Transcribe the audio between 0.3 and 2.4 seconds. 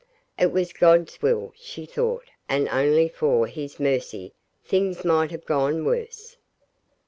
It was God's will, she thought,